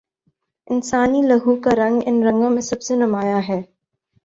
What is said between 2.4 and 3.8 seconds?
میں سب سے نمایاں ہے۔